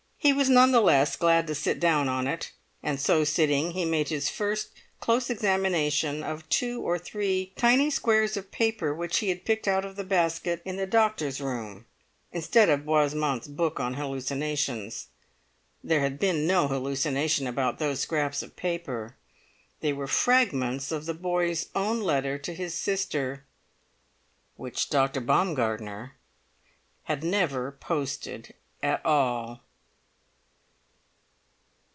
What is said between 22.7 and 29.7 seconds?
sister, which Dr. Baumgartner had never posted at all.